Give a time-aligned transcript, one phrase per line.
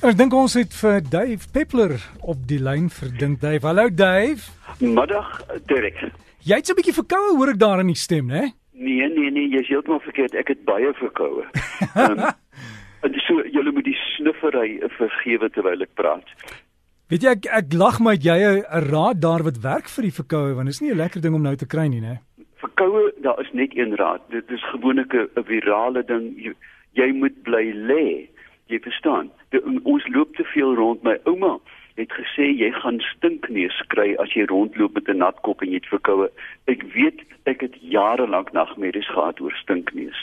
[0.00, 1.92] Ek dink ons het vir Dave Peppler
[2.24, 3.66] op die lyn vir dink Dave.
[3.68, 4.46] Hallo Dave.
[4.80, 5.28] Middag,
[5.68, 5.98] Derek.
[6.40, 8.56] Jy het so 'n bietjie verkoue hoor ek daar in die stem, né?
[8.72, 10.32] Nee, nee, nee, jy's heeltemal verkeerd.
[10.34, 11.44] Ek het baie verkoue.
[11.92, 12.16] Ehm
[13.04, 16.24] um, so julle moet die snuffery vergewe terwyl ek praat.
[17.12, 20.54] Weet jy ek, ek lag my jy 'n raad daar wat werk vir die verkoue
[20.54, 22.24] want dit is nie 'n lekker ding om nou te kry nie, né?
[22.56, 24.24] Verkoue, daar is net een raad.
[24.30, 26.40] Dit is gewoonlik 'n virale ding.
[26.40, 26.54] Jy,
[26.96, 28.30] jy moet bly lê.
[28.70, 29.30] Jy verstaan?
[29.50, 31.02] De, ons loop te veel rond.
[31.02, 31.58] My ouma
[31.98, 35.80] het gesê jy gaan stinkneus kry as jy rondloop met 'n nat kop en jy
[35.82, 36.30] het verkoue.
[36.66, 40.20] Ek weet ek het jare lank nagmerries gehad oor stinkneus.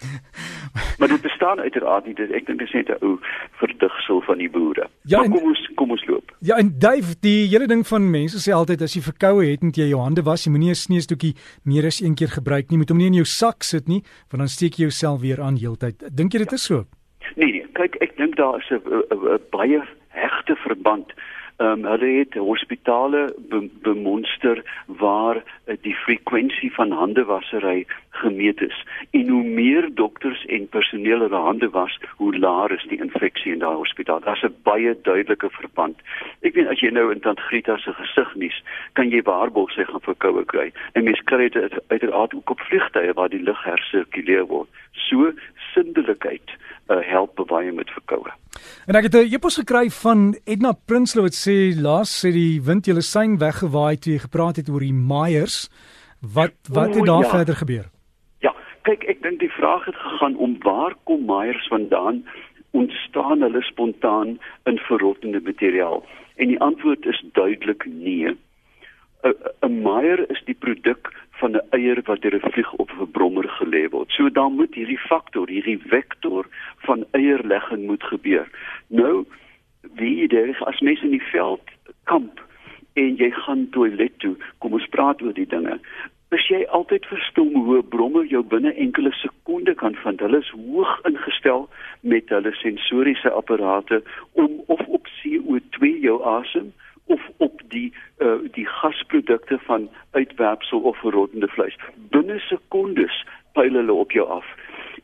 [0.98, 2.14] maar dit bestaan uiteraard nie.
[2.14, 3.18] Dit ek dink dit is net 'n ou
[3.62, 4.88] verdigsel van die boere.
[5.02, 6.36] Ja, en, kom ons kom ons loop.
[6.40, 9.76] Ja, en Dave, die hele ding van mense sê altyd as jy verkoue het, moet
[9.76, 10.44] jy jou hande was.
[10.44, 12.78] Jy moenie 'n sneesdoekie meer as een keer gebruik nie.
[12.78, 15.56] Moet hom nie in jou sak sit nie, want dan steek jy jouself weer aan
[15.56, 16.16] heeltyd.
[16.16, 16.84] Dink jy dit is so?
[17.80, 19.80] Kyk, ek dink daar is 'n baie
[20.12, 21.12] hegte verband.
[21.60, 28.84] Ehm um, hulle het hospitale be, bemonster waar uh, die frekwensie van handewassery gemeet is.
[29.10, 33.64] En hoe meer dokters en personeel hulle hande was, hoe laer is die infeksie in
[33.64, 34.20] daai hospitaal.
[34.20, 35.96] Daar's 'n baie duidelike verband.
[36.40, 38.56] Ek weet as jy nou in Tant Grieta se gesig nies,
[38.96, 40.70] kan jy waarborg sy gaan verkoue kry.
[40.96, 44.68] En mens kry dit uiteraard ook op vliegtye waar die lug hersirkuleer word.
[45.08, 45.32] So
[45.74, 46.56] sindelikheid
[46.88, 48.32] uh, help baie met verkoue.
[48.88, 52.86] En ek het 'n epos gekry van Edna Prinsloo wat sê laas sê die wind
[52.86, 55.68] julle sein weggewaai toe jy gepraat het oor die Meyers.
[56.20, 57.34] Wat wat het daar o, ja.
[57.36, 57.86] verder gebeur?
[58.40, 58.52] Ja,
[58.82, 62.24] kyk ek dink die vraag het gegaan om waar kom Meyers vandaan?
[62.70, 66.06] Ontstaan hulle spontaan in verrottende materiaal?
[66.36, 68.36] En die antwoord is duidelik nee.
[69.60, 73.48] 'n Meyer is die produk van 'n eier wat deur 'n vlieg op 'n brommer
[73.48, 74.10] gelê word.
[74.10, 76.46] So dan moet hierdie faktor, hierdie vektor
[76.76, 78.48] van eierlegging moet gebeur.
[78.86, 79.24] Nou,
[79.94, 81.62] wie dit as mens in die veld
[82.04, 82.40] kamp
[82.92, 85.80] en jy gaan toilet toe, kom ons praat oor die dinge.
[86.30, 90.50] As jy altyd verstom hoe 'n brommer jou binne enkele sekondes kan vind, hulle is
[90.50, 91.68] hoog ingestel
[92.00, 94.02] met hulle sensoriese apparate
[94.32, 96.72] om of op CO2 jou asem
[97.06, 101.76] of op die uh, die gasprodukte van uitwerpsel of verrottende vleis.
[102.14, 104.46] Binne sekondes pyl hulle op jou af.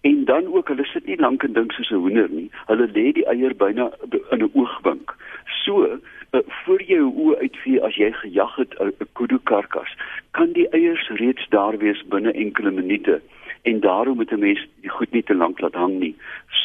[0.00, 2.50] En dan ook hulle sit nie lank en dink soos 'n hoender nie.
[2.66, 3.90] Hulle lê die eier byna
[4.30, 5.16] in 'n oogwink.
[5.64, 9.96] So, uh, voor jy jou oë uitvee as jy gejag het 'n kudu karkas,
[10.36, 13.20] kan die eiers reeds daar wees binne enkele minute
[13.70, 16.14] en daarom moet 'n mens die goed nie te lank laat hang nie.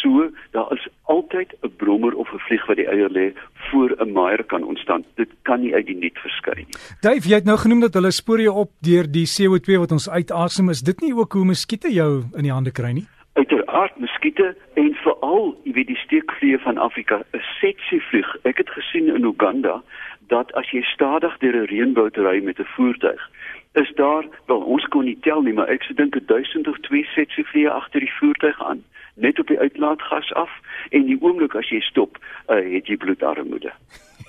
[0.02, 4.12] So, daar is altyd 'n brommer of 'n vlieg wat die eier lê voor 'n
[4.12, 5.03] maaier kan ontstaan.
[5.16, 6.68] Dit kan nie uit die net verskyn nie.
[7.02, 10.09] Dave, jy het nou genoem dat hulle spoor jou op deur die CO2 wat ons
[10.09, 10.69] uitasem.
[10.69, 13.07] Is dit nie ook hoe muskiete jou in die hande kry nie?
[13.34, 18.36] Uiteraard muskiete en veral, jy weet die steekvliee van Afrika, 'n setsie vlieg.
[18.44, 19.84] Ek het gesien in Uganda
[20.28, 23.30] dat as jy stadig deur 'n reënboud ry met 'n voertuig,
[23.74, 27.03] is daar wel ons kon nie tel nie maar ek se dink 1000 of 2
[27.16, 28.84] setse vliee agter die voertuig aan
[29.19, 30.50] net op die uitlaatgas af
[30.90, 33.74] en die oomblik as jy stop uh, het jy bloedarmoede.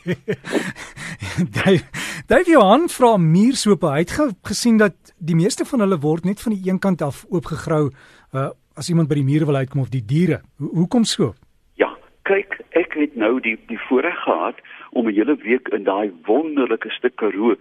[2.31, 3.91] Daai Johan vra muursope.
[3.91, 4.15] Hy het
[4.49, 8.51] gesien dat die meeste van hulle word net van die een kant af oopgegrou uh,
[8.79, 10.43] as iemand by die mure wil uitkom of die diere.
[10.59, 11.35] Ho hoekom so?
[11.81, 11.93] Ja
[12.29, 14.59] kyk ek het nou die die voorreg gehad
[14.91, 17.57] om 'n hele week in daai wonderlike stuk Karoo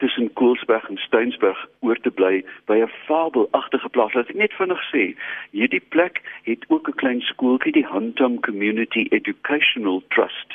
[0.00, 4.14] tussen Koelsberg en Steynsburg oor te bly by 'n fabelagtige plaas.
[4.14, 5.02] Laat ek net vinnig sê,
[5.50, 10.48] hierdie plek het ook 'n klein skooltjie, die Huntum Community Educational Trust.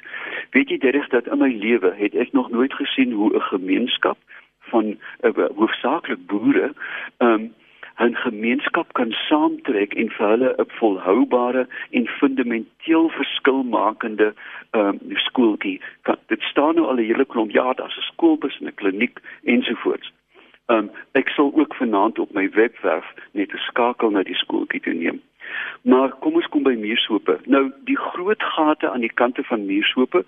[0.52, 4.18] Weet jy is dat in my lewe het ek nog nooit gesien hoe 'n gemeenskap
[4.60, 6.74] van uh, hoofsaaklik boere
[7.18, 7.54] ehm um,
[8.00, 14.34] 'n gemeenskap kan saamtrek en vir hulle 'n volhoubare en fundamenteel verskilmakende
[14.72, 15.82] ehm um, skooltjie.
[16.28, 20.12] Dit staan nou al 'n hele klomp jaar as 'n skoolbus en 'n kliniek ensovoorts.
[20.68, 24.82] Ehm um, ek sal ook vanaand op my webwerf net 'n skakel na die skooltjie
[24.82, 25.22] toe neem.
[25.82, 27.40] Maar kom ons kom by muursope.
[27.46, 30.26] Nou die groot gate aan die kante van muursope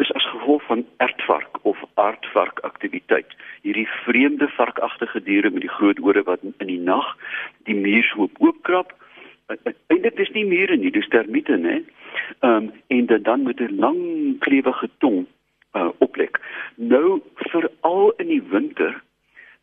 [0.00, 3.34] is as gevolg van ertvark of aardvark aktiwiteit.
[3.62, 7.16] Hierdie vreemde varkagtige diere met die groot ore wat in die nag
[7.68, 8.94] die muurshoop oopkrap.
[9.46, 11.82] En dit is nie mure nie, dis termiete, né?
[12.40, 14.00] Ehm um, en dan met 'n lang
[14.38, 15.26] klewige tong
[15.72, 16.40] uh, oplek.
[16.74, 19.02] Nou veral in die winter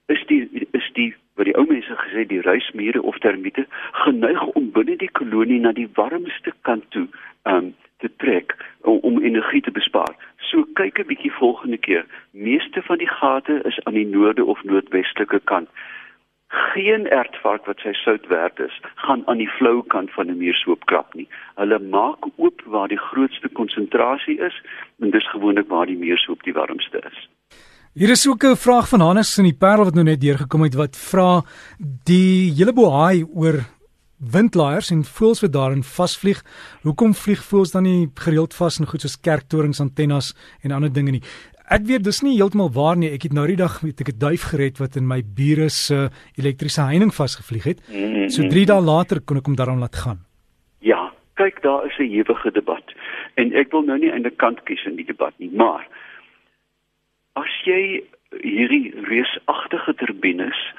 [0.05, 4.71] is die is die wat die ou mense gesê die reismure of termiete geneig om
[4.71, 7.07] binne die kolonie na die warmste kant toe
[7.43, 7.75] ehm um,
[8.07, 10.15] te trek om, om energie te bespaar.
[10.49, 12.05] So kyk 'n bietjie volgende keer.
[12.31, 15.69] Meeste van die gate is aan die noorde of noordwestelike kant.
[16.49, 20.85] geen ertvark wat sy sout werd is, gaan aan die flou kant van 'n muurshoop
[20.85, 21.27] krap nie.
[21.55, 24.61] Hulle maak oop waar die grootste konsentrasie is
[25.01, 27.29] en dis gewoonlik waar die muurshoop die warmste is.
[27.93, 30.75] Hier is ook 'n vraag van Hannes in die Parel wat nou net deurgekom het
[30.75, 31.41] wat vra
[32.03, 33.76] die hele bohaai oor
[34.17, 36.43] windlaaiers en voëls wat daarin vasvlieg.
[36.81, 40.33] Hoekom vlieg voëls dan nie gereeld vas in goed soos kerktorings, antennes
[40.63, 41.23] en ander dinge nie?
[41.67, 43.09] Ek weet dis nie heeltemal waar nie.
[43.11, 46.81] Ek het nou die dag met 'n duif gered wat in my bure se elektriese
[46.81, 47.79] heining vasgevlieg het.
[48.31, 50.19] So 3 dae later kon ek hom daarom laat gaan.
[50.79, 52.83] Ja, kyk daar is 'n ewige debat.
[53.35, 55.87] En ek wil nou nie aan 'n kant kies in die debat nie, maar
[57.35, 58.03] as jy
[58.41, 60.73] hierdie reusagtige turbines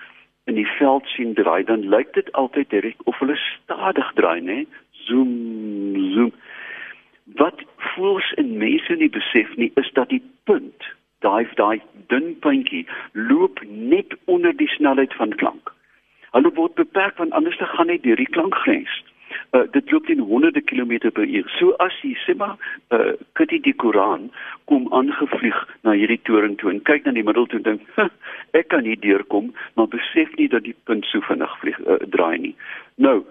[0.48, 4.58] in die veld sien draai, dan lyk dit altyd reg of hulle stadig draai, né?
[5.06, 5.32] Zoom,
[6.14, 6.32] zoom.
[7.40, 10.88] Wat voels en mense nie besef nie is dat die punt,
[11.24, 11.80] daai daai
[12.12, 15.74] dun puntjie loop net onder die snelheid van klank.
[16.32, 19.02] Hulle word beperk want anders dan gaan net deur die klankgrens.
[19.56, 21.46] Uh, dit loop teen honderde kilometer per uur.
[21.56, 22.58] So as jy sê maar
[22.92, 24.28] uh kyk die Koran
[24.68, 25.56] kom aangevlieg
[25.88, 28.10] na hierdie toring toe en kyk na die middel toe en dink
[28.60, 32.38] ek kan nie deurkom, maar besef nie dat die punt so vinnig vlieg uh, draai
[32.44, 32.54] nie.
[33.00, 33.22] Nou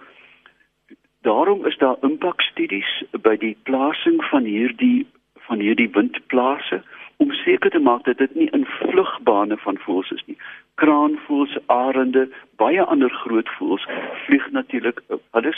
[1.21, 2.89] daarom is daar impakstudies
[3.21, 5.05] by die plasing van hierdie
[5.47, 6.81] van hierdie windplase
[7.17, 10.37] om seker te maak dat dit nie in vlugbane van voëls is nie.
[10.81, 12.27] Kraanvoëls, arende,
[12.61, 13.85] baie ander groot voëls
[14.25, 15.56] vlieg natuurlik hulle is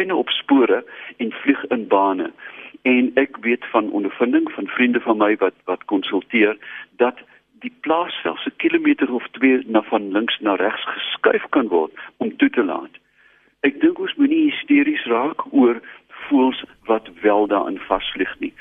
[0.00, 0.84] treine op spore
[1.16, 2.32] en vlieg in bane.
[2.82, 6.56] En ek weet van ondervinding van vriende van my wat wat konsulteer
[6.96, 7.18] dat
[7.60, 11.92] die plaas selfs 'n kilometer of 2 na van links na regs geskuif kan word
[12.16, 12.94] om toe te laat.
[13.60, 18.54] Ek dink ons moenie hysteries raak oor voëls wat wel daarin vasvlieg nie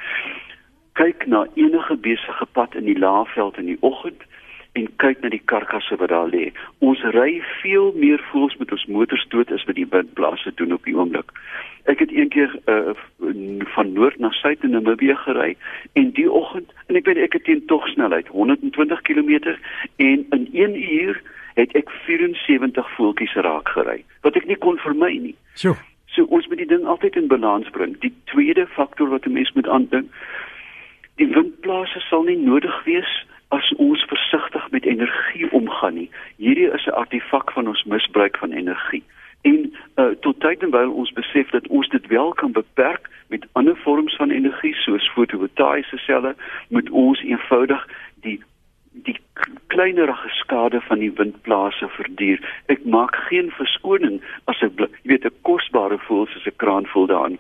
[0.94, 4.22] kyk na enige besige pad in die laafveld in die oggend
[4.80, 6.50] en kyk na die karkasse wat daar lê.
[6.86, 10.86] Ons ry veel meer voels met ons motors dood as wat die windblase doen op
[10.88, 11.34] die oomblik.
[11.92, 12.94] Ek het eendag uh,
[13.76, 15.52] van noord na suid in Namibië gery
[16.00, 19.56] en die oggend en ek weet ek het teen tog snelheid 120 km
[19.98, 21.22] en in 1 uur
[21.58, 25.36] het ek 74 voeltjies raak gery wat ek nie kon vermy nie.
[25.56, 25.76] So.
[26.10, 27.98] So ons moet die ding altyd in balans bring.
[28.04, 30.14] Die tweede faktor wat 'n mens moet aandink
[31.20, 33.10] die windplase sal nie nodig wees
[33.50, 36.10] as ons versigtig met energie omgaan nie.
[36.38, 39.04] Hierdie is 'n artefak van ons misbruik van energie.
[39.42, 43.48] En uh, tot tyd en wyl ons besef dat ons dit wel kan beperk met
[43.52, 46.36] ander vorms van energie soos fotovoltaïese selle,
[46.70, 47.88] moet ons eenvoudig
[48.22, 48.40] die
[48.92, 49.20] die
[49.68, 52.42] kleinerige skade van die windplase verduur.
[52.66, 54.20] Ek maak geen verskoning
[54.52, 57.40] as ek jy weet 'n kosbare voël soos 'n kraanvoël daarin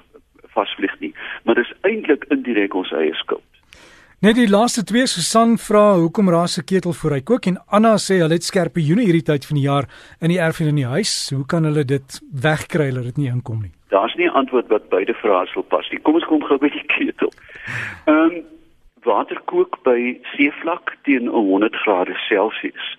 [0.55, 1.13] vasvlieg nie,
[1.43, 3.48] maar dis eintlik indirek ons eie skuld.
[4.19, 7.93] Net die laaste twee Susan vra hoekom raas se ketel voor hy kook en Anna
[8.03, 9.85] sê hulle het skerpe joene hierdie tyd van die jaar
[10.19, 11.13] in die erf en in die huis.
[11.31, 13.71] Hoe kan hulle dit wegkry dat dit nie inkom nie?
[13.95, 16.01] Daar's nie 'n antwoord wat beide vrae sal pas nie.
[16.03, 17.31] Kom ons kom gou by die ketel.
[18.11, 18.43] Ehm um,
[19.07, 22.97] water kook by seevlak teen 100 grade Celsius.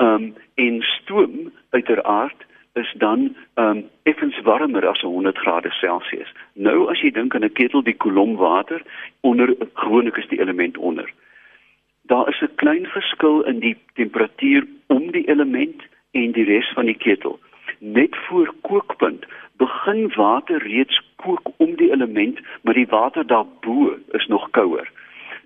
[0.00, 2.47] Ehm um, en stoom uiteraard
[2.78, 6.32] is dan ehm um, effens warmer as 100 grade Celsius.
[6.52, 8.82] Nou as jy dink aan 'n ketel die kolom water
[9.20, 11.12] onder gewoonlik is die element onder.
[12.02, 16.86] Daar is 'n klein verskil in die temperatuur om die element en die res van
[16.86, 17.38] die ketel.
[17.78, 19.24] Net voor kookpunt
[19.56, 24.90] begin water reeds kook om die element, maar die water daarbo is nog kouer.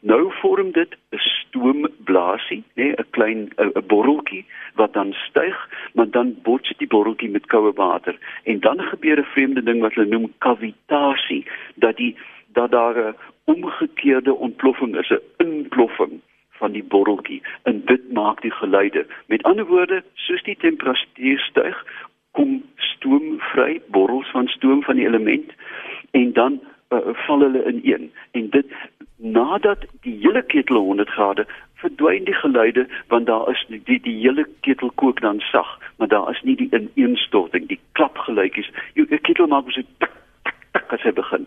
[0.01, 1.19] Nou vorm dit 'n
[1.53, 4.45] stoomblaasie, nê, 'n klein 'n borreltjie
[4.75, 5.57] wat dan styg,
[5.95, 8.17] maar dan bots die borreltjie met koue water.
[8.45, 12.17] En dan gebeur 'n vreemde ding wat hulle noem kavitasie, dat die
[12.53, 17.43] dat daar 'n omgekeerde ontploffing is, 'n inploffing van die borreltjie.
[17.63, 19.07] En dit maak die geluide.
[19.27, 21.85] Met ander woorde, soos die temperatuur styg,
[22.31, 25.53] kom stoom vry, borrels van stoom van die element
[26.11, 26.61] en dan
[26.93, 28.13] uh, val hulle in een.
[28.31, 28.49] En
[29.43, 31.47] nadat die hele ketel 100 grade
[31.83, 36.11] verdwyn die geluide want daar is die die, die hele ketel kook dan sag maar
[36.15, 40.15] daar is nie die ineenstorting die klapgeluitjies jou ketel maak so tik
[40.49, 41.47] tik tik as hy begin.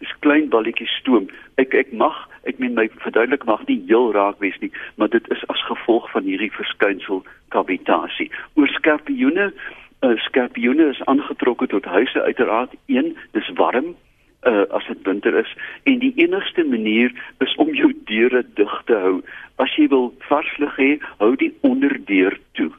[0.00, 1.26] Dis klein balletjies stoom.
[1.60, 2.16] Ek ek mag
[2.48, 6.08] ek meen my verduidelik mag nie heel raak wees nie maar dit is as gevolg
[6.12, 7.24] van hierdie verskynsel
[7.56, 12.76] kavitasie oor skorpioene uh, skorpioene is aangetrokke tot huise uiteraard.
[12.86, 13.94] Een dis warm
[14.42, 18.96] uh, as dit winter is en die enigste manier is om jou deure dig te
[18.96, 19.20] hou.
[19.56, 22.70] As jy wil varslig hê, hou die onderdeur toe.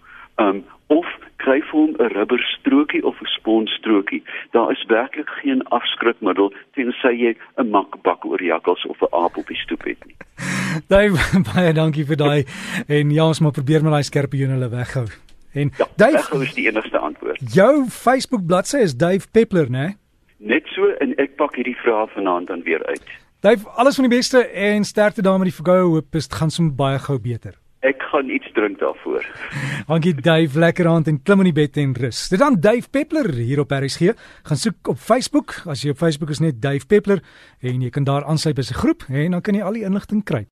[0.41, 1.07] Um of
[1.39, 4.23] kry vir hom 'n rubberstrokie of 'n sponstrokie.
[4.51, 9.47] Daar is werklik geen afskrikmiddel tensy jy 'n makbak oor jakkals of 'n aap op
[9.47, 10.15] die stoep het nie.
[10.87, 11.09] Daai
[11.53, 12.45] baie dankie vir daai
[12.87, 15.07] en ja, ons moet probeer met daai skerpe joene hulle weghou.
[15.53, 17.39] En ja, Dave is die enigste antwoord.
[17.53, 20.00] Jou Facebook bladsy is Dave Peppler, né?
[20.41, 23.09] Net so en ek pak hierdie vrae vanaand dan weer uit.
[23.45, 26.73] Dave, alles van die beste en sterkte daar met die vergoue hoop dit gaan sommer
[26.73, 27.59] baie gou beter.
[27.85, 29.25] Ek gaan iets drink daarvoor.
[29.91, 32.23] Dankie Dave, lekker aand en klim in die bed en rus.
[32.33, 34.15] Dit dan Dave Peppler hier op RSG.
[34.49, 35.59] Gaan soek op Facebook.
[35.69, 37.21] As jy op Facebook is net Dave Peppler
[37.61, 40.25] en jy kan daar aansluit by sy groep en dan kan jy al die inligting
[40.25, 40.47] kry.